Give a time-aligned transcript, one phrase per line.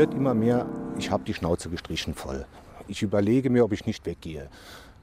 [0.00, 0.66] wird immer mehr,
[0.98, 2.46] ich habe die Schnauze gestrichen voll.
[2.88, 4.48] Ich überlege mir, ob ich nicht weggehe.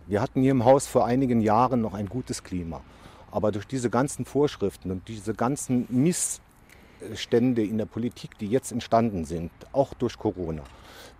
[0.08, 2.82] Wir hatten hier im Haus vor einigen Jahren noch ein gutes Klima.
[3.30, 9.26] Aber durch diese ganzen Vorschriften und diese ganzen Missstände in der Politik, die jetzt entstanden
[9.26, 10.64] sind, auch durch Corona,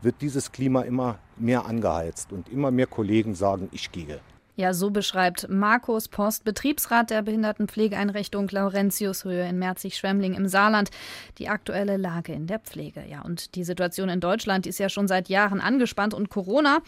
[0.02, 4.22] wird dieses Klima immer mehr angeheizt und immer mehr Kollegen sagen, ich gehe.
[4.60, 10.90] Ja, so beschreibt Markus Post, Betriebsrat der Behindertenpflegeeinrichtung Laurentiushöhe in Merzig-Schwemmling im Saarland,
[11.38, 13.04] die aktuelle Lage in der Pflege.
[13.08, 16.80] Ja, und die Situation in Deutschland ist ja schon seit Jahren angespannt und Corona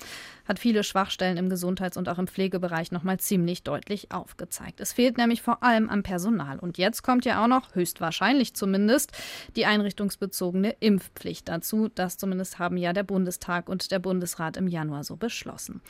[0.48, 4.82] hat viele Schwachstellen im Gesundheits- und auch im Pflegebereich nochmal ziemlich deutlich aufgezeigt.
[4.82, 6.58] Es fehlt nämlich vor allem am Personal.
[6.58, 9.12] Und jetzt kommt ja auch noch, höchstwahrscheinlich zumindest,
[9.56, 11.88] die einrichtungsbezogene Impfpflicht dazu.
[11.94, 15.84] Das zumindest haben ja der Bundestag und der Bundesrat im Januar so beschlossen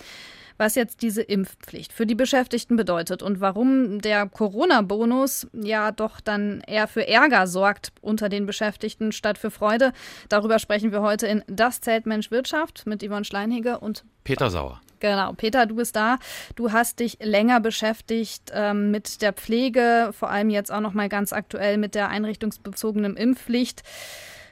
[0.60, 6.62] was jetzt diese Impfpflicht für die Beschäftigten bedeutet und warum der Corona-Bonus ja doch dann
[6.68, 9.94] eher für Ärger sorgt unter den Beschäftigten statt für Freude.
[10.28, 14.82] Darüber sprechen wir heute in Das Zelt Mensch Wirtschaft mit Yvonne Schleinhege und Peter Sauer.
[15.00, 16.18] Genau, Peter, du bist da.
[16.56, 21.08] Du hast dich länger beschäftigt ähm, mit der Pflege, vor allem jetzt auch noch mal
[21.08, 23.84] ganz aktuell mit der einrichtungsbezogenen Impfpflicht.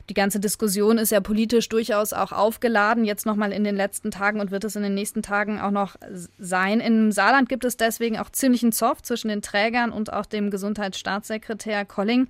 [0.10, 4.40] Die ganze Diskussion ist ja politisch durchaus auch aufgeladen, jetzt nochmal in den letzten Tagen
[4.40, 5.98] und wird es in den nächsten Tagen auch noch
[6.38, 6.80] sein.
[6.80, 11.84] Im Saarland gibt es deswegen auch ziemlichen Zoff zwischen den Trägern und auch dem Gesundheitsstaatssekretär
[11.84, 12.28] Colling.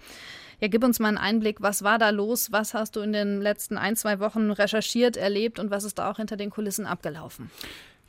[0.60, 2.52] Ja, gib uns mal einen Einblick, was war da los?
[2.52, 6.10] Was hast du in den letzten ein, zwei Wochen recherchiert, erlebt und was ist da
[6.10, 7.52] auch hinter den Kulissen abgelaufen?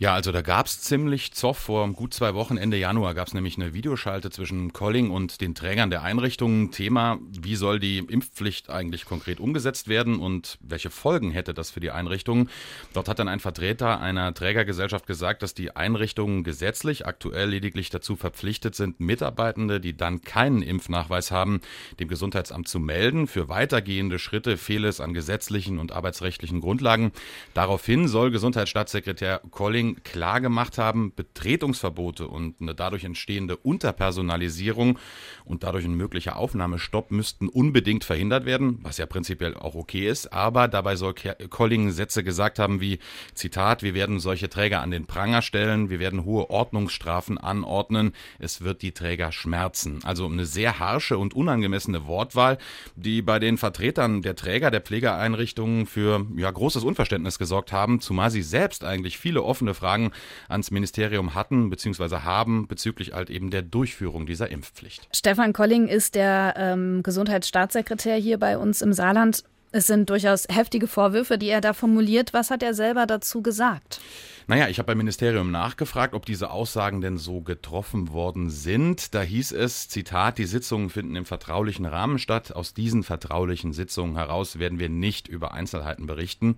[0.00, 1.58] Ja, also da gab's ziemlich Zoff.
[1.58, 5.90] Vor gut zwei Wochen, Ende Januar, gab's nämlich eine Videoschalte zwischen Colling und den Trägern
[5.90, 6.70] der Einrichtungen.
[6.70, 11.80] Thema, wie soll die Impfpflicht eigentlich konkret umgesetzt werden und welche Folgen hätte das für
[11.80, 12.48] die Einrichtungen?
[12.92, 18.14] Dort hat dann ein Vertreter einer Trägergesellschaft gesagt, dass die Einrichtungen gesetzlich aktuell lediglich dazu
[18.14, 21.60] verpflichtet sind, Mitarbeitende, die dann keinen Impfnachweis haben,
[21.98, 23.26] dem Gesundheitsamt zu melden.
[23.26, 27.10] Für weitergehende Schritte fehle es an gesetzlichen und arbeitsrechtlichen Grundlagen.
[27.52, 34.98] Daraufhin soll Gesundheitsstaatssekretär Colling Kollegen klar gemacht haben, Betretungsverbote und eine dadurch entstehende Unterpersonalisierung
[35.44, 40.32] und dadurch ein möglicher Aufnahmestopp müssten unbedingt verhindert werden, was ja prinzipiell auch okay ist.
[40.32, 42.98] Aber dabei soll Colling Sätze gesagt haben wie,
[43.34, 48.62] Zitat, wir werden solche Träger an den Pranger stellen, wir werden hohe Ordnungsstrafen anordnen, es
[48.62, 50.00] wird die Träger schmerzen.
[50.04, 52.58] Also eine sehr harsche und unangemessene Wortwahl,
[52.96, 58.30] die bei den Vertretern der Träger der Pflegeeinrichtungen für ja, großes Unverständnis gesorgt haben, zumal
[58.30, 60.10] sie selbst eigentlich viele offene Fragen
[60.48, 62.18] ans Ministerium hatten bzw.
[62.18, 65.08] haben bezüglich halt eben der Durchführung dieser Impfpflicht.
[65.14, 69.44] Stefan Colling ist der ähm, Gesundheitsstaatssekretär hier bei uns im Saarland.
[69.70, 72.32] Es sind durchaus heftige Vorwürfe, die er da formuliert.
[72.32, 74.00] Was hat er selber dazu gesagt?
[74.46, 79.14] Naja, ich habe beim Ministerium nachgefragt, ob diese Aussagen denn so getroffen worden sind.
[79.14, 82.56] Da hieß es, Zitat, die Sitzungen finden im vertraulichen Rahmen statt.
[82.56, 86.56] Aus diesen vertraulichen Sitzungen heraus werden wir nicht über Einzelheiten berichten.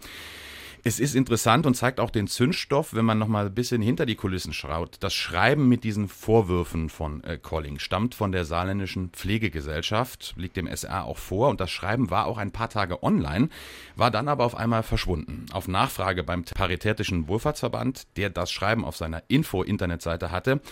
[0.82, 4.06] Es ist interessant und zeigt auch den Zündstoff, wenn man noch mal ein bisschen hinter
[4.06, 4.96] die Kulissen schaut.
[5.00, 10.66] Das Schreiben mit diesen Vorwürfen von äh, Colling stammt von der saarländischen Pflegegesellschaft, liegt dem
[10.66, 13.50] SR auch vor und das Schreiben war auch ein paar Tage online,
[13.94, 15.44] war dann aber auf einmal verschwunden.
[15.52, 20.62] Auf Nachfrage beim Paritätischen Wohlfahrtsverband, der das Schreiben auf seiner Info-Internetseite hatte,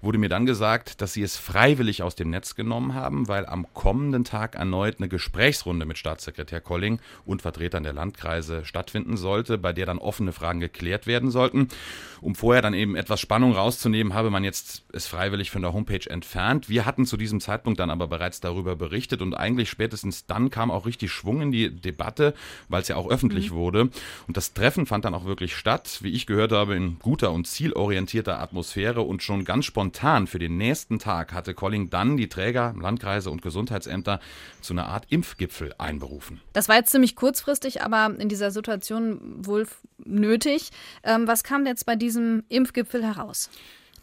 [0.00, 3.66] wurde mir dann gesagt, dass sie es freiwillig aus dem Netz genommen haben, weil am
[3.74, 9.72] kommenden Tag erneut eine Gesprächsrunde mit Staatssekretär Colling und Vertretern der Landkreise stattfinden sollte bei
[9.72, 11.68] der dann offene Fragen geklärt werden sollten.
[12.20, 16.08] Um vorher dann eben etwas Spannung rauszunehmen, habe man jetzt es freiwillig von der Homepage
[16.08, 16.68] entfernt.
[16.68, 20.70] Wir hatten zu diesem Zeitpunkt dann aber bereits darüber berichtet und eigentlich spätestens dann kam
[20.70, 22.34] auch richtig Schwung in die Debatte,
[22.68, 23.54] weil es ja auch öffentlich mhm.
[23.54, 23.80] wurde.
[24.26, 27.46] Und das Treffen fand dann auch wirklich statt, wie ich gehört habe, in guter und
[27.46, 32.74] zielorientierter Atmosphäre und schon ganz spontan für den nächsten Tag hatte Colling dann die Träger,
[32.80, 34.20] Landkreise und Gesundheitsämter
[34.60, 36.40] zu einer Art Impfgipfel einberufen.
[36.52, 39.66] Das war jetzt ziemlich kurzfristig, aber in dieser Situation wohl
[40.04, 40.70] nötig.
[41.02, 43.50] Ähm, was kam jetzt bei diesem Impfgipfel heraus?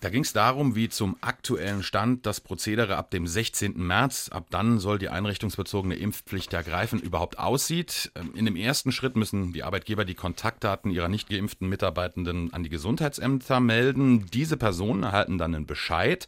[0.01, 3.75] Da ging es darum, wie zum aktuellen Stand das Prozedere ab dem 16.
[3.77, 8.11] März, ab dann soll die einrichtungsbezogene Impfpflicht ergreifen, überhaupt aussieht.
[8.15, 12.63] Ähm, in dem ersten Schritt müssen die Arbeitgeber die Kontaktdaten ihrer nicht geimpften Mitarbeitenden an
[12.63, 14.25] die Gesundheitsämter melden.
[14.33, 16.27] Diese Personen erhalten dann einen Bescheid,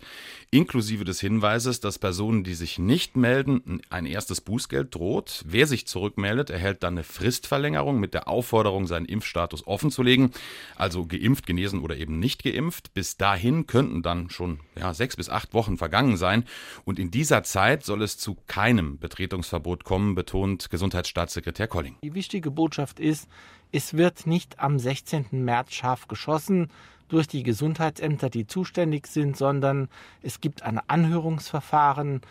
[0.51, 5.43] inklusive des Hinweises, dass Personen, die sich nicht melden, ein erstes Bußgeld droht.
[5.45, 10.31] Wer sich zurückmeldet, erhält dann eine Fristverlängerung mit der Aufforderung, seinen Impfstatus offenzulegen,
[10.75, 12.93] also geimpft, genesen oder eben nicht geimpft.
[12.93, 16.44] Bis dahin könnten dann schon ja, sechs bis acht Wochen vergangen sein.
[16.86, 21.95] Und in dieser Zeit soll es zu keinem Betretungsverbot kommen, betont Gesundheitsstaatssekretär Colling.
[22.04, 23.27] Die wichtige Botschaft ist,
[23.71, 25.27] es wird nicht am 16.
[25.31, 26.69] März scharf geschossen
[27.07, 29.89] durch die Gesundheitsämter, die zuständig sind, sondern
[30.21, 32.21] es gibt ein Anhörungsverfahren.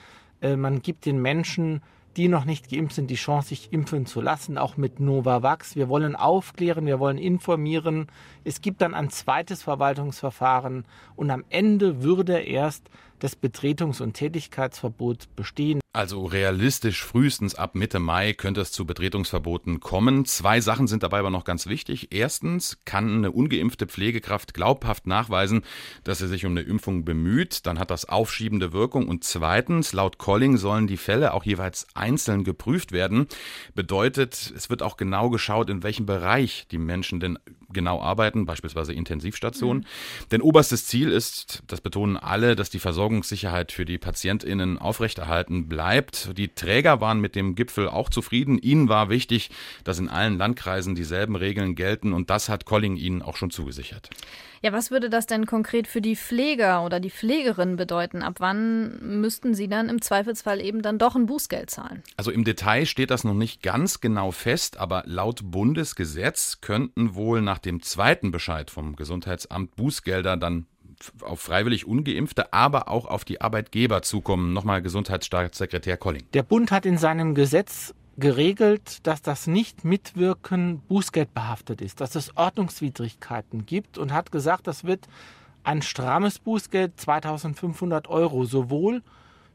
[0.41, 1.83] Äh, man gibt den Menschen
[2.17, 5.77] die noch nicht geimpft sind, die Chance, sich impfen zu lassen, auch mit Novavax.
[5.77, 8.09] Wir wollen aufklären, wir wollen informieren.
[8.45, 10.85] Es gibt dann ein zweites Verwaltungsverfahren
[11.15, 15.81] und am Ende würde erst das Betretungs- und Tätigkeitsverbot bestehen.
[15.97, 20.27] Also realistisch frühestens ab Mitte Mai könnte es zu Betretungsverboten kommen.
[20.27, 22.09] Zwei Sachen sind dabei aber noch ganz wichtig.
[22.11, 25.63] Erstens kann eine ungeimpfte Pflegekraft glaubhaft nachweisen,
[26.05, 27.65] dass sie sich um eine Impfung bemüht.
[27.65, 29.09] Dann hat das aufschiebende Wirkung.
[29.09, 33.27] Und zweitens, laut Colling sollen die Fälle auch jeweils einzeln geprüft werden.
[33.75, 37.39] Bedeutet, es wird auch genau geschaut, in welchem Bereich die Menschen denn
[37.71, 39.83] genau arbeiten, beispielsweise Intensivstationen.
[39.83, 40.29] Mhm.
[40.31, 46.37] Denn oberstes Ziel ist, das betonen alle, dass die Versorgungssicherheit für die PatientInnen aufrechterhalten bleibt.
[46.37, 48.59] Die Träger waren mit dem Gipfel auch zufrieden.
[48.59, 49.51] Ihnen war wichtig,
[49.85, 54.11] dass in allen Landkreisen dieselben Regeln gelten und das hat Colling ihnen auch schon zugesichert.
[54.63, 58.23] Ja, was würde das denn konkret für die Pfleger oder die Pflegerinnen bedeuten?
[58.23, 62.03] Ab wann müssten sie dann im Zweifelsfall eben dann doch ein Bußgeld zahlen?
[62.17, 67.43] Also im Detail steht das noch nicht ganz genau fest, aber laut Bundesgesetz könnten wohl
[67.43, 70.67] nach dem zweiten Bescheid vom Gesundheitsamt Bußgelder dann
[71.23, 74.53] auf freiwillig ungeimpfte, aber auch auf die Arbeitgeber zukommen.
[74.53, 76.25] Nochmal Gesundheitsstaatssekretär Colling.
[76.35, 83.67] Der Bund hat in seinem Gesetz geregelt, dass das Nicht-Mitwirken bußgeldbehaftet ist, dass es Ordnungswidrigkeiten
[83.67, 85.07] gibt und hat gesagt, das wird
[85.65, 89.03] ein strammes Bußgeld 2500 Euro sowohl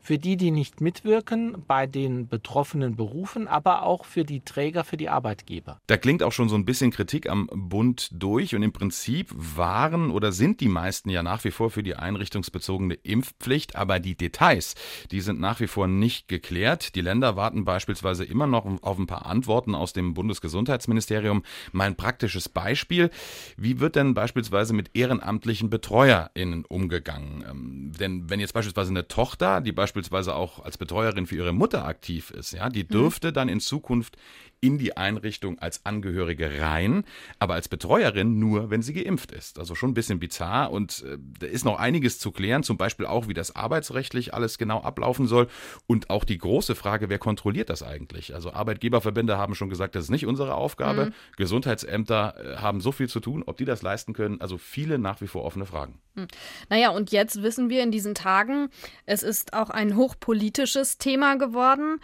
[0.01, 4.97] für die, die nicht mitwirken bei den betroffenen Berufen, aber auch für die Träger, für
[4.97, 5.79] die Arbeitgeber.
[5.87, 10.09] Da klingt auch schon so ein bisschen Kritik am Bund durch und im Prinzip waren
[10.09, 14.75] oder sind die meisten ja nach wie vor für die einrichtungsbezogene Impfpflicht, aber die Details,
[15.11, 16.95] die sind nach wie vor nicht geklärt.
[16.95, 21.43] Die Länder warten beispielsweise immer noch auf ein paar Antworten aus dem Bundesgesundheitsministerium.
[21.71, 23.11] Mal ein praktisches Beispiel.
[23.55, 27.45] Wie wird denn beispielsweise mit ehrenamtlichen BetreuerInnen umgegangen?
[27.47, 31.51] Ähm, denn wenn jetzt beispielsweise eine Tochter, die beispielsweise beispielsweise auch als Betreuerin für ihre
[31.51, 32.87] Mutter aktiv ist, ja, die mhm.
[32.87, 34.17] dürfte dann in Zukunft
[34.61, 37.03] in die Einrichtung als Angehörige rein,
[37.39, 39.57] aber als Betreuerin nur, wenn sie geimpft ist.
[39.57, 43.07] Also schon ein bisschen bizarr und äh, da ist noch einiges zu klären, zum Beispiel
[43.07, 45.47] auch, wie das arbeitsrechtlich alles genau ablaufen soll
[45.87, 48.35] und auch die große Frage, wer kontrolliert das eigentlich?
[48.35, 51.07] Also Arbeitgeberverbände haben schon gesagt, das ist nicht unsere Aufgabe.
[51.07, 51.13] Mhm.
[51.37, 54.41] Gesundheitsämter äh, haben so viel zu tun, ob die das leisten können.
[54.41, 55.99] Also viele nach wie vor offene Fragen.
[56.13, 56.27] Mhm.
[56.69, 58.69] Naja, und jetzt wissen wir in diesen Tagen,
[59.07, 61.99] es ist auch ein hochpolitisches Thema geworden.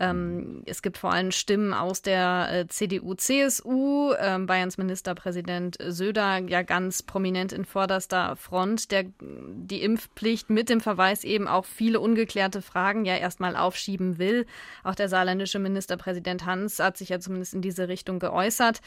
[0.00, 6.38] Ähm, es gibt vor allem Stimmen aus der äh, CDU, CSU, äh, Bayerns Ministerpräsident Söder
[6.38, 12.00] ja ganz prominent in vorderster Front, der die Impfpflicht mit dem Verweis eben auch viele
[12.00, 14.46] ungeklärte Fragen ja erstmal aufschieben will.
[14.84, 18.80] Auch der saarländische Ministerpräsident Hans hat sich ja zumindest in diese Richtung geäußert.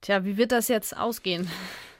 [0.00, 1.50] Tja, wie wird das jetzt ausgehen?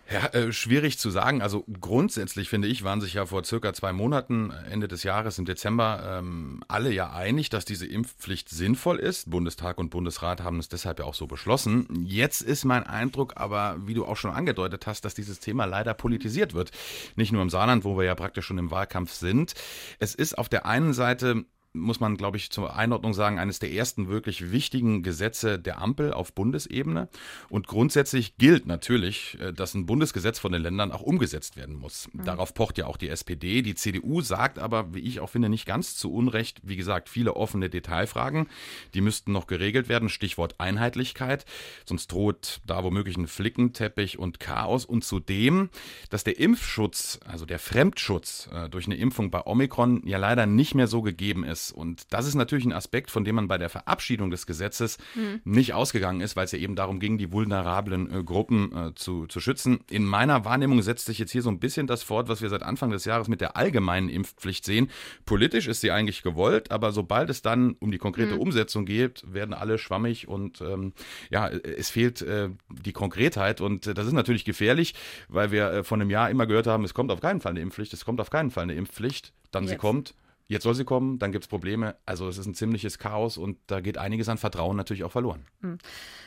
[0.08, 1.43] Ja, äh, schwierig zu sagen.
[1.43, 5.47] Also grundsätzlich finde ich, waren sich ja vor circa zwei Monaten, Ende des Jahres im
[5.47, 9.31] Dezember, ähm, alle ja einig, dass diese Impfpflicht sinnvoll ist.
[9.31, 11.88] Bundestag und Bundesrat haben es deshalb ja auch so beschlossen.
[12.06, 15.93] Jetzt ist mein Eindruck aber, wie du auch schon angedeutet hast, dass dieses Thema leider
[15.93, 16.70] politisiert wird.
[17.17, 19.55] Nicht nur im Saarland, wo wir ja praktisch schon im Wahlkampf sind.
[19.99, 23.73] Es ist auf der einen Seite muss man, glaube ich, zur Einordnung sagen, eines der
[23.73, 27.08] ersten wirklich wichtigen Gesetze der Ampel auf Bundesebene.
[27.49, 32.08] Und grundsätzlich gilt natürlich, äh, dass ein Bundesgesetz von den Ländern auch umgesetzt werden muss.
[32.12, 32.24] Mhm.
[32.24, 33.62] Darauf pocht ja auch die SPD.
[33.62, 37.36] Die CDU sagt aber, wie ich auch finde, nicht ganz zu Unrecht, wie gesagt, viele
[37.36, 38.48] offene Detailfragen.
[38.94, 40.08] Die müssten noch geregelt werden.
[40.08, 41.44] Stichwort Einheitlichkeit.
[41.84, 44.84] Sonst droht da womöglich ein Flickenteppich und Chaos.
[44.84, 45.70] Und zudem,
[46.10, 50.74] dass der Impfschutz, also der Fremdschutz äh, durch eine Impfung bei Omikron ja leider nicht
[50.74, 53.69] mehr so gegeben ist, und das ist natürlich ein Aspekt, von dem man bei der
[53.69, 55.41] Verabschiedung des Gesetzes mhm.
[55.44, 59.27] nicht ausgegangen ist, weil es ja eben darum ging, die vulnerablen äh, Gruppen äh, zu,
[59.27, 59.81] zu schützen.
[59.91, 62.63] In meiner Wahrnehmung setzt sich jetzt hier so ein bisschen das fort, was wir seit
[62.63, 64.91] Anfang des Jahres mit der allgemeinen Impfpflicht sehen.
[65.25, 68.41] Politisch ist sie eigentlich gewollt, aber sobald es dann um die konkrete mhm.
[68.41, 70.93] Umsetzung geht, werden alle schwammig und ähm,
[71.31, 74.94] ja, es fehlt äh, die Konkretheit und das ist natürlich gefährlich,
[75.29, 77.61] weil wir äh, von einem Jahr immer gehört haben, es kommt auf keinen Fall eine
[77.61, 79.73] Impfpflicht, es kommt auf keinen Fall eine Impfpflicht, dann Jetzt.
[79.73, 80.15] sie kommt
[80.48, 81.96] Jetzt soll sie kommen, dann gibt es Probleme.
[82.06, 85.44] Also es ist ein ziemliches Chaos und da geht einiges an Vertrauen natürlich auch verloren.
[85.60, 85.79] Hm.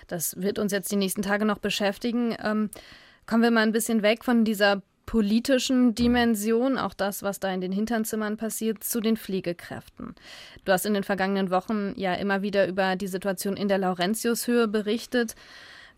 [0.07, 2.35] Das wird uns jetzt die nächsten Tage noch beschäftigen.
[2.43, 2.69] Ähm,
[3.25, 7.61] kommen wir mal ein bisschen weg von dieser politischen Dimension, auch das, was da in
[7.61, 10.13] den Hinternzimmern passiert, zu den Pflegekräften.
[10.65, 14.67] Du hast in den vergangenen Wochen ja immer wieder über die Situation in der Laurentiushöhe
[14.67, 15.33] berichtet.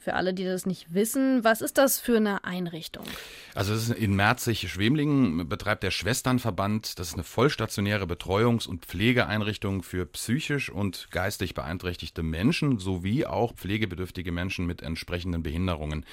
[0.04, 3.06] Für alle, die das nicht wissen, was ist das für eine Einrichtung?
[3.54, 9.84] Also es ist in Merzig-Schwemlingen betreibt der Schwesternverband, das ist eine vollstationäre Betreuungs- und Pflegeeinrichtung
[9.84, 16.04] für psychisch und geistig beeinträchtigte Menschen sowie auch pflegebedürftige Menschen mit entsprechenden Behinderungen.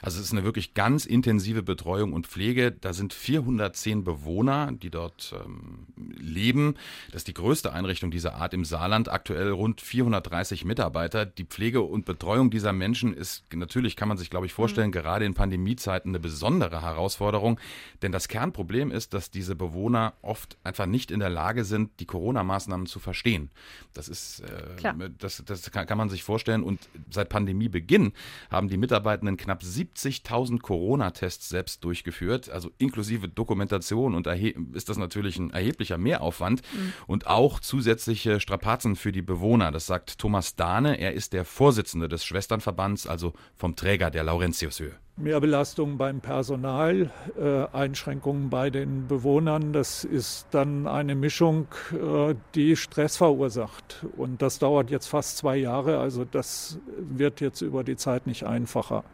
[0.00, 2.72] Also es ist eine wirklich ganz intensive Betreuung und Pflege.
[2.72, 6.76] Da sind 410 Bewohner, die dort ähm, leben.
[7.12, 9.10] Das ist die größte Einrichtung dieser Art im Saarland.
[9.10, 11.26] Aktuell rund 430 Mitarbeiter.
[11.26, 14.92] Die Pflege und Betreuung dieser Menschen ist natürlich, kann man sich glaube ich vorstellen, mhm.
[14.92, 17.58] gerade in Pandemiezeiten eine besondere Herausforderung.
[18.02, 22.06] Denn das Kernproblem ist, dass diese Bewohner oft einfach nicht in der Lage sind, die
[22.06, 23.50] Corona-Maßnahmen zu verstehen.
[23.94, 26.62] Das ist, äh, das, das kann, kann man sich vorstellen.
[26.62, 28.12] Und seit Pandemiebeginn
[28.50, 34.14] haben die Mitarbeitenden knapp 70.000 Corona-Tests selbst durchgeführt, also inklusive Dokumentation.
[34.14, 34.26] Und
[34.72, 36.92] ist das natürlich ein erheblicher Mehraufwand mhm.
[37.06, 39.70] und auch zusätzliche Strapazen für die Bewohner.
[39.72, 40.98] Das sagt Thomas Dahne.
[40.98, 43.23] Er ist der Vorsitzende des Schwesternverbands, also
[43.56, 44.92] vom Träger der Laurentiushöhe.
[45.16, 49.72] Mehrbelastungen beim Personal, äh, Einschränkungen bei den Bewohnern.
[49.72, 54.04] Das ist dann eine Mischung, äh, die Stress verursacht.
[54.16, 55.98] Und das dauert jetzt fast zwei Jahre.
[55.98, 59.04] Also das wird jetzt über die Zeit nicht einfacher.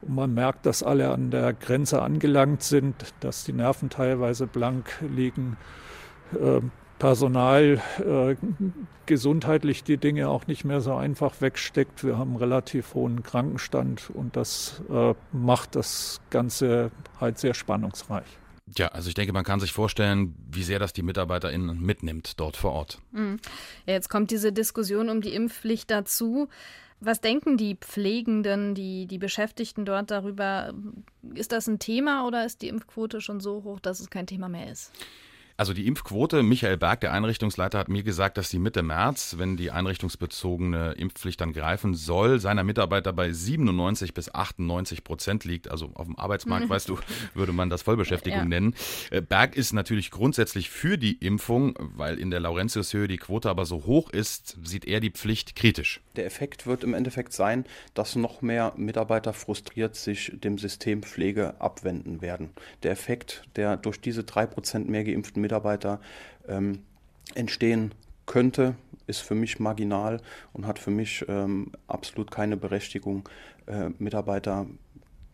[0.00, 5.02] Und man merkt, dass alle an der Grenze angelangt sind, dass die Nerven teilweise blank
[5.14, 5.58] liegen.
[6.32, 6.60] Äh,
[6.98, 8.36] Personal äh,
[9.06, 12.04] gesundheitlich die Dinge auch nicht mehr so einfach wegsteckt.
[12.04, 16.90] Wir haben einen relativ hohen Krankenstand und das äh, macht das Ganze
[17.20, 18.26] halt sehr spannungsreich.
[18.76, 22.56] Ja, also ich denke, man kann sich vorstellen, wie sehr das die MitarbeiterInnen mitnimmt dort
[22.56, 22.98] vor Ort.
[23.12, 23.38] Mhm.
[23.86, 26.48] Ja, jetzt kommt diese Diskussion um die Impfpflicht dazu.
[27.00, 30.74] Was denken die Pflegenden, die, die Beschäftigten dort darüber?
[31.34, 34.48] Ist das ein Thema oder ist die Impfquote schon so hoch, dass es kein Thema
[34.48, 34.92] mehr ist?
[35.60, 39.56] Also die Impfquote, Michael Berg, der Einrichtungsleiter, hat mir gesagt, dass die Mitte März, wenn
[39.56, 45.68] die einrichtungsbezogene Impfpflicht dann greifen soll, seiner Mitarbeiter bei 97 bis 98 Prozent liegt.
[45.68, 46.70] Also auf dem Arbeitsmarkt, mhm.
[46.70, 46.98] weißt du,
[47.34, 48.44] würde man das Vollbeschäftigung ja.
[48.44, 48.76] nennen.
[49.10, 53.66] Äh, Berg ist natürlich grundsätzlich für die Impfung, weil in der Laurentiushöhe die Quote aber
[53.66, 56.00] so hoch ist, sieht er die Pflicht kritisch.
[56.14, 61.60] Der Effekt wird im Endeffekt sein, dass noch mehr Mitarbeiter frustriert sich dem System Pflege
[61.60, 62.50] abwenden werden.
[62.84, 65.98] Der Effekt, der durch diese drei Prozent mehr geimpften Mitarbeiter
[66.46, 66.80] ähm,
[67.34, 67.94] entstehen
[68.26, 68.74] könnte,
[69.06, 70.20] ist für mich marginal
[70.52, 73.26] und hat für mich ähm, absolut keine Berechtigung,
[73.66, 74.66] äh, Mitarbeiter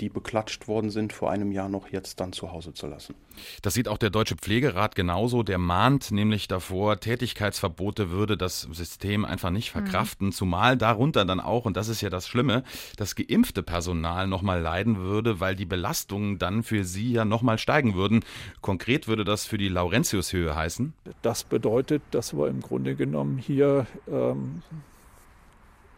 [0.01, 3.15] die beklatscht worden sind vor einem Jahr noch jetzt dann zu Hause zu lassen.
[3.63, 5.43] Das sieht auch der Deutsche Pflegerat genauso.
[5.43, 9.81] Der mahnt nämlich davor, Tätigkeitsverbote würde das System einfach nicht mhm.
[9.81, 10.33] verkraften, mhm.
[10.33, 12.65] zumal darunter dann auch, und das ist ja das Schlimme,
[12.97, 17.95] das geimpfte Personal nochmal leiden würde, weil die Belastungen dann für sie ja nochmal steigen
[17.95, 18.25] würden.
[18.61, 20.93] Konkret würde das für die Laurentiushöhe heißen?
[21.23, 24.63] Das bedeutet, dass wir im Grunde genommen hier ähm,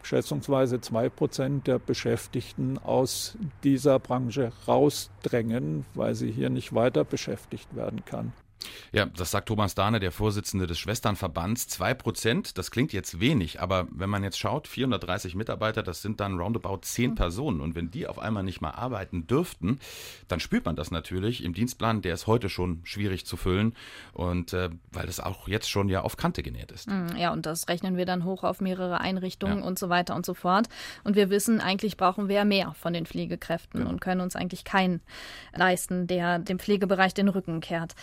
[0.07, 7.75] schätzungsweise zwei Prozent der Beschäftigten aus dieser Branche rausdrängen, weil sie hier nicht weiter beschäftigt
[7.75, 8.31] werden kann.
[8.91, 11.67] Ja, das sagt Thomas Dahne, der Vorsitzende des Schwesternverbands.
[11.67, 16.19] Zwei Prozent, das klingt jetzt wenig, aber wenn man jetzt schaut, 430 Mitarbeiter, das sind
[16.19, 17.61] dann roundabout zehn Personen.
[17.61, 19.79] Und wenn die auf einmal nicht mal arbeiten dürften,
[20.27, 22.01] dann spürt man das natürlich im Dienstplan.
[22.01, 23.75] Der ist heute schon schwierig zu füllen
[24.13, 26.89] und äh, weil das auch jetzt schon ja auf Kante genäht ist.
[26.89, 29.65] Mm, ja, und das rechnen wir dann hoch auf mehrere Einrichtungen ja.
[29.65, 30.67] und so weiter und so fort.
[31.03, 33.87] Und wir wissen, eigentlich brauchen wir mehr von den Pflegekräften ja.
[33.87, 35.01] und können uns eigentlich keinen
[35.53, 37.95] leisten, der dem Pflegebereich den Rücken kehrt.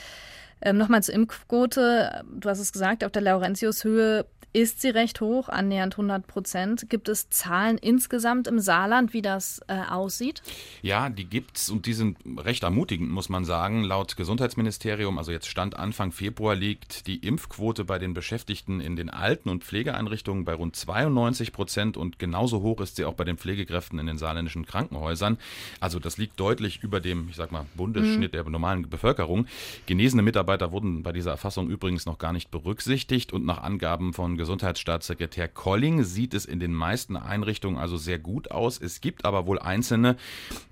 [0.65, 2.25] Ähm, Nochmal zur Impfquote.
[2.39, 6.89] Du hast es gesagt, auf der Laurentiushöhe ist sie recht hoch, annähernd 100 Prozent.
[6.89, 10.43] Gibt es Zahlen insgesamt im Saarland, wie das äh, aussieht?
[10.81, 13.83] Ja, die gibt es und die sind recht ermutigend, muss man sagen.
[13.83, 19.11] Laut Gesundheitsministerium, also jetzt Stand Anfang Februar, liegt die Impfquote bei den Beschäftigten in den
[19.11, 23.37] Alten- und Pflegeeinrichtungen bei rund 92 Prozent und genauso hoch ist sie auch bei den
[23.37, 25.37] Pflegekräften in den saarländischen Krankenhäusern.
[25.81, 28.37] Also das liegt deutlich über dem, ich sag mal, Bundesschnitt mhm.
[28.37, 29.49] der normalen Bevölkerung.
[29.87, 34.37] Genesene Mitarbeiter wurden bei dieser Erfassung übrigens noch gar nicht berücksichtigt und nach Angaben von
[34.37, 38.81] Gesundheitsstaatssekretär Colling sieht es in den meisten Einrichtungen also sehr gut aus.
[38.81, 40.17] Es gibt aber wohl einzelne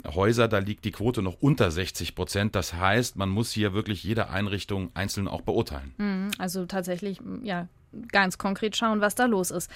[0.07, 2.55] Häuser, da liegt die Quote noch unter 60 Prozent.
[2.55, 5.95] Das heißt, man muss hier wirklich jede Einrichtung einzeln auch beurteilen.
[5.99, 7.69] Mhm, also tatsächlich, ja,
[8.11, 9.71] ganz konkret schauen, was da los ist.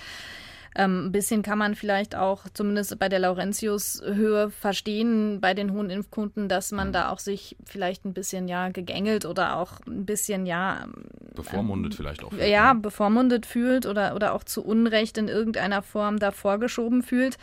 [0.79, 5.89] Ähm, ein bisschen kann man vielleicht auch zumindest bei der Laurentius-Höhe verstehen, bei den hohen
[5.89, 10.45] Impfkunden, dass man da auch sich vielleicht ein bisschen ja gegängelt oder auch ein bisschen
[10.45, 10.87] ja
[11.35, 12.31] bevormundet ähm, vielleicht auch.
[12.31, 12.81] Fühlt, ja, ne?
[12.81, 17.39] bevormundet fühlt oder, oder auch zu Unrecht in irgendeiner Form da vorgeschoben fühlt.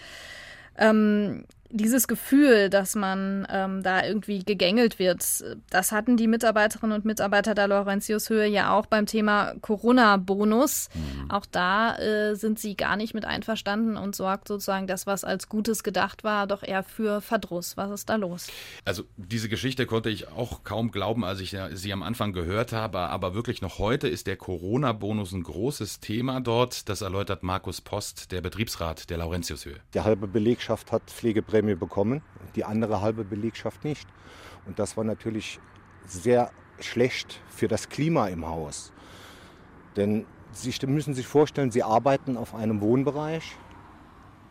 [0.77, 5.23] Ähm, dieses Gefühl, dass man ähm, da irgendwie gegängelt wird,
[5.71, 10.89] das hatten die Mitarbeiterinnen und Mitarbeiter der Laurentius Höhe ja auch beim Thema Corona-Bonus.
[10.93, 11.31] Mhm.
[11.31, 15.49] Auch da äh, sind sie gar nicht mit einverstanden und sorgt sozusagen das, was als
[15.49, 17.75] Gutes gedacht war, doch eher für Verdruss.
[17.75, 18.47] Was ist da los?
[18.85, 22.99] Also diese Geschichte konnte ich auch kaum glauben, als ich sie am Anfang gehört habe,
[22.99, 26.87] aber wirklich noch heute ist der Corona-Bonus ein großes Thema dort.
[26.87, 29.79] Das erläutert Markus Post, der Betriebsrat der Laurentius Höhe.
[29.95, 32.21] Die halbe Belegschaft hat Pflegeprämie Prämie bekommen,
[32.55, 34.07] die andere halbe Belegschaft nicht.
[34.65, 35.59] Und das war natürlich
[36.05, 38.91] sehr schlecht für das Klima im Haus.
[39.95, 43.55] Denn Sie müssen sich vorstellen, Sie arbeiten auf einem Wohnbereich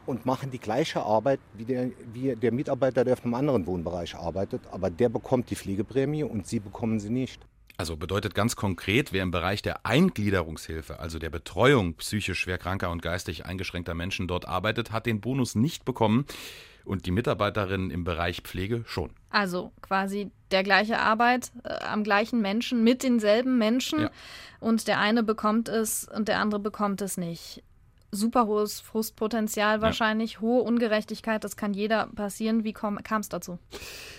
[0.07, 4.17] und machen die gleiche Arbeit wie der, wie der Mitarbeiter, der auf einem anderen Wohnbereich
[4.17, 4.63] arbeitet.
[4.73, 7.47] Aber der bekommt die Pflegeprämie und Sie bekommen sie nicht.
[7.77, 13.03] Also bedeutet ganz konkret, wer im Bereich der Eingliederungshilfe, also der Betreuung psychisch schwerkranker und
[13.03, 16.27] geistig eingeschränkter Menschen dort arbeitet, hat den Bonus nicht bekommen
[16.85, 19.11] und die Mitarbeiterinnen im Bereich Pflege schon.
[19.31, 24.11] Also quasi der gleiche Arbeit äh, am gleichen Menschen mit denselben Menschen ja.
[24.61, 27.63] und der eine bekommt es und der andere bekommt es nicht
[28.13, 30.41] super hohes Frustpotenzial wahrscheinlich, ja.
[30.43, 32.63] hohe Ungerechtigkeit, das kann jeder passieren.
[32.63, 33.59] Wie kam es dazu?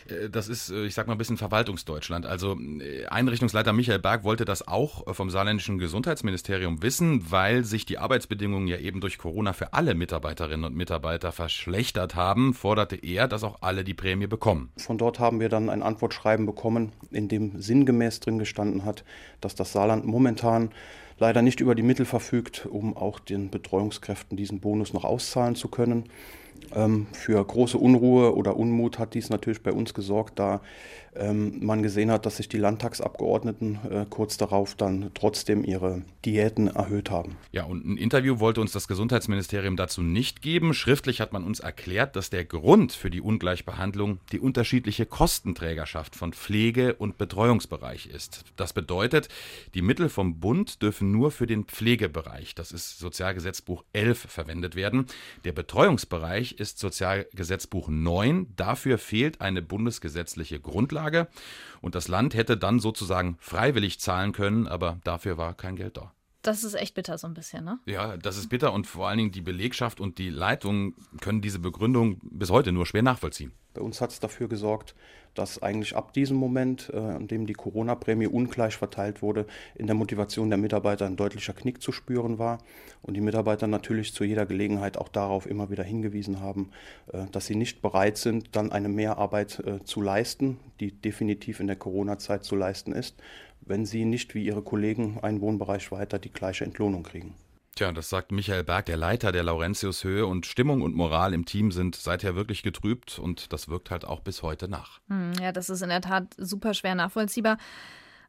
[0.10, 2.26] Äh, das ist, äh, ich sag mal, ein bisschen Verwaltungsdeutschland.
[2.26, 8.00] Also äh, Einrichtungsleiter Michael Berg wollte das auch vom saarländischen Gesundheitsministerium wissen, weil sich die
[8.00, 13.44] Arbeitsbedingungen ja eben durch Corona für alle Mitarbeiterinnen und Mitarbeiter verschlechtert haben, forderte er, dass
[13.44, 14.72] auch alle die Prämie bekommen.
[14.78, 19.04] Von dort haben wir dann ein Antwortschreiben bekommen, in dem sinngemäß drin gestanden hat,
[19.40, 20.72] dass das Saarland momentan
[21.24, 25.70] leider nicht über die Mittel verfügt, um auch den Betreuungskräften diesen Bonus noch auszahlen zu
[25.70, 26.10] können.
[26.76, 30.62] Ähm, für große Unruhe oder Unmut hat dies natürlich bei uns gesorgt, da
[31.16, 36.68] ähm, man gesehen hat, dass sich die Landtagsabgeordneten äh, kurz darauf dann trotzdem ihre Diäten
[36.68, 37.36] erhöht haben.
[37.52, 40.74] Ja, und ein Interview wollte uns das Gesundheitsministerium dazu nicht geben.
[40.74, 46.34] Schriftlich hat man uns erklärt, dass der Grund für die Ungleichbehandlung die unterschiedliche Kostenträgerschaft von
[46.34, 48.46] Pflege- und Betreuungsbereich ist.
[48.56, 49.30] Das bedeutet,
[49.76, 55.06] die Mittel vom Bund dürfen nur für den Pflegebereich, das ist Sozialgesetzbuch 11, verwendet werden.
[55.46, 58.56] Der Betreuungsbereich ist Sozialgesetzbuch 9.
[58.56, 60.84] Dafür fehlt eine bundesgesetzliche Grundlage.
[60.84, 61.28] Grundlage
[61.82, 66.14] und das Land hätte dann sozusagen freiwillig zahlen können, aber dafür war kein Geld da.
[66.44, 67.80] Das ist echt bitter so ein bisschen, ne?
[67.86, 71.60] Ja, das ist bitter und vor allen Dingen die Belegschaft und die Leitung können diese
[71.60, 73.54] Begründung bis heute nur schwer nachvollziehen.
[73.74, 74.94] Bei uns hat es dafür gesorgt,
[75.34, 79.96] dass eigentlich ab diesem Moment, äh, an dem die Corona-Prämie ungleich verteilt wurde, in der
[79.96, 82.60] Motivation der Mitarbeiter ein deutlicher Knick zu spüren war
[83.02, 86.72] und die Mitarbeiter natürlich zu jeder Gelegenheit auch darauf immer wieder hingewiesen haben,
[87.12, 91.68] äh, dass sie nicht bereit sind, dann eine Mehrarbeit äh, zu leisten, die definitiv in
[91.68, 93.16] der Corona-Zeit zu leisten ist,
[93.66, 97.34] wenn sie nicht wie ihre Kollegen einen Wohnbereich weiter die gleiche Entlohnung kriegen.
[97.76, 100.28] Tja, das sagt Michael Berg, der Leiter der Laurentius Höhe.
[100.28, 104.20] Und Stimmung und Moral im Team sind seither wirklich getrübt und das wirkt halt auch
[104.20, 105.00] bis heute nach.
[105.10, 107.58] Hm, ja, das ist in der Tat super schwer nachvollziehbar.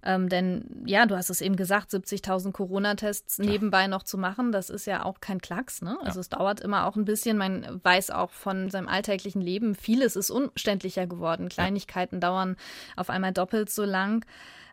[0.06, 4.68] Ähm, denn ja, du hast es eben gesagt, 70.000 Corona-Tests nebenbei noch zu machen, das
[4.68, 5.80] ist ja auch kein Klacks.
[5.80, 5.96] Ne?
[6.02, 6.20] Also ja.
[6.20, 7.38] es dauert immer auch ein bisschen.
[7.38, 11.48] Man weiß auch von seinem alltäglichen Leben, vieles ist umständlicher geworden.
[11.48, 12.20] Kleinigkeiten ja.
[12.20, 12.56] dauern
[12.96, 14.26] auf einmal doppelt so lang.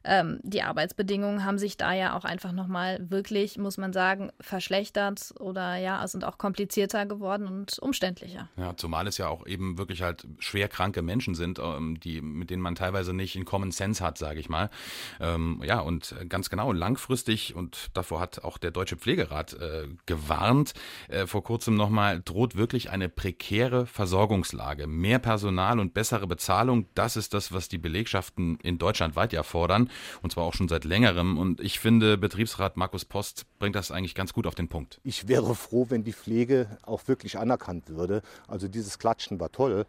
[0.03, 5.33] Ähm, die Arbeitsbedingungen haben sich da ja auch einfach nochmal wirklich, muss man sagen, verschlechtert
[5.39, 8.49] oder ja, sind auch komplizierter geworden und umständlicher.
[8.57, 12.49] Ja, zumal es ja auch eben wirklich halt schwer kranke Menschen sind, ähm, die, mit
[12.49, 14.69] denen man teilweise nicht in Common Sense hat, sage ich mal.
[15.19, 20.73] Ähm, ja, und ganz genau, langfristig, und davor hat auch der Deutsche Pflegerat äh, gewarnt,
[21.09, 24.87] äh, vor kurzem nochmal, droht wirklich eine prekäre Versorgungslage.
[24.87, 29.43] Mehr Personal und bessere Bezahlung, das ist das, was die Belegschaften in Deutschland weit ja
[29.43, 29.90] fordern
[30.21, 31.37] und zwar auch schon seit längerem.
[31.37, 34.99] Und ich finde, Betriebsrat Markus Post bringt das eigentlich ganz gut auf den Punkt.
[35.03, 38.21] Ich wäre froh, wenn die Pflege auch wirklich anerkannt würde.
[38.47, 39.85] Also dieses Klatschen war toll,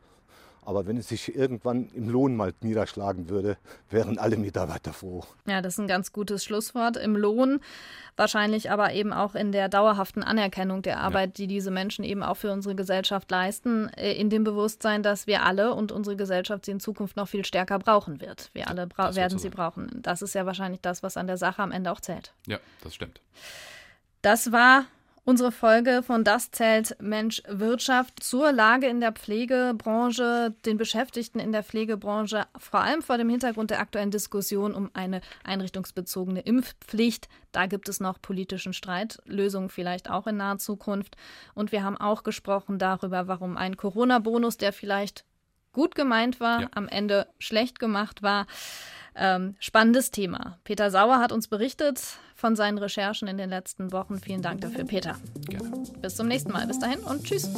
[0.64, 3.56] aber wenn es sich irgendwann im Lohn mal niederschlagen würde,
[3.90, 5.24] wären alle Mitarbeiter froh.
[5.46, 6.96] Ja, das ist ein ganz gutes Schlusswort.
[6.96, 7.60] Im Lohn,
[8.16, 11.42] wahrscheinlich aber eben auch in der dauerhaften Anerkennung der Arbeit, ja.
[11.42, 15.44] die diese Menschen eben auch für unsere Gesellschaft leisten, äh, in dem Bewusstsein, dass wir
[15.44, 18.50] alle und unsere Gesellschaft sie in Zukunft noch viel stärker brauchen wird.
[18.52, 19.90] Wir alle werden sie brauchen.
[20.02, 22.32] Das ist ja wahrscheinlich das, was an der Sache am Ende auch zählt.
[22.46, 23.20] Ja, das stimmt.
[24.22, 24.84] Das war
[25.24, 31.52] Unsere Folge von Das zählt Mensch Wirtschaft zur Lage in der Pflegebranche, den Beschäftigten in
[31.52, 37.28] der Pflegebranche, vor allem vor dem Hintergrund der aktuellen Diskussion um eine einrichtungsbezogene Impfpflicht.
[37.52, 41.16] Da gibt es noch politischen Streit, Lösungen vielleicht auch in naher Zukunft.
[41.54, 45.24] Und wir haben auch gesprochen darüber, warum ein Corona-Bonus, der vielleicht
[45.72, 46.68] gut gemeint war, ja.
[46.74, 48.46] am Ende schlecht gemacht war.
[49.14, 50.58] Ähm, spannendes Thema.
[50.64, 54.18] Peter Sauer hat uns berichtet von seinen Recherchen in den letzten Wochen.
[54.18, 55.14] Vielen Dank dafür, Peter.
[55.48, 55.84] Gerne.
[56.00, 56.66] Bis zum nächsten Mal.
[56.66, 57.48] Bis dahin und tschüss.